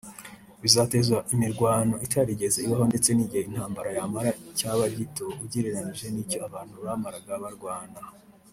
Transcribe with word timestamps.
bizateza 0.61 1.17
imirwano 1.33 1.95
itarigeze 2.05 2.57
ibaho 2.65 2.85
ndetse 2.91 3.09
n’igihe 3.13 3.43
intambara 3.45 3.89
yamara 3.97 4.31
cyaba 4.57 4.83
gito 4.97 5.25
ugereranyije 5.43 6.05
n’icyo 6.13 6.37
abantu 6.47 6.75
bamaraga 6.85 7.31
barwana 7.43 7.99